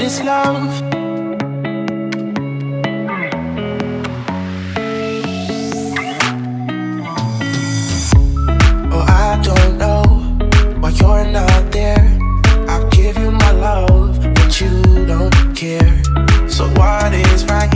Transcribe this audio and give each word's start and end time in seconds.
is 0.00 0.20
love? 0.22 0.82
Oh, 8.92 9.04
I 9.06 9.40
don't 9.42 9.78
know 9.78 10.02
why 10.80 10.90
you're 10.90 11.26
not 11.26 11.70
there. 11.70 12.04
I'll 12.68 12.88
give 12.90 13.16
you 13.18 13.30
my 13.30 13.52
love, 13.52 14.18
but 14.34 14.60
you 14.60 15.06
don't 15.06 15.54
care. 15.54 16.02
So, 16.48 16.66
what 16.78 17.12
is 17.12 17.44
right 17.44 17.72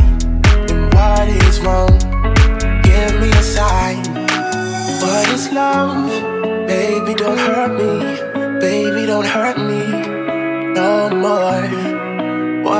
and 0.70 0.92
what 0.94 1.28
is 1.28 1.60
wrong? 1.60 1.92
Give 2.82 3.14
me 3.20 3.30
a 3.30 3.42
sign. 3.42 4.02
What 5.02 5.28
is 5.28 5.52
love? 5.52 6.10
Baby, 6.66 7.14
don't 7.14 7.38
hurt 7.38 7.72
me. 7.78 8.60
Baby, 8.60 9.06
don't 9.06 9.26
hurt 9.26 9.58
me 9.58 9.67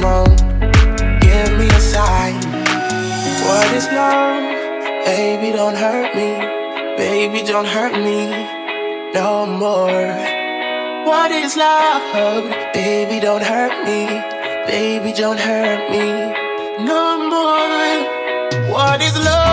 Wrong? 0.00 0.36
Give 1.20 1.50
me 1.58 1.68
a 1.68 1.80
sign. 1.80 2.36
What 3.46 3.68
is 3.74 3.86
love? 3.92 4.42
Baby, 5.04 5.52
don't 5.56 5.76
hurt 5.76 6.14
me. 6.14 6.30
Baby, 6.96 7.42
don't 7.46 7.66
hurt 7.66 7.92
me 7.92 8.18
no 9.14 9.46
more. 9.46 10.06
What 11.06 11.30
is 11.32 11.56
love? 11.56 12.02
Baby, 12.72 13.20
don't 13.20 13.42
hurt 13.42 13.74
me. 13.84 14.00
Baby, 14.66 15.12
don't 15.12 15.40
hurt 15.40 15.90
me 15.90 16.06
no 16.84 17.04
more. 17.34 18.70
What 18.72 19.00
is 19.02 19.16
love? 19.16 19.49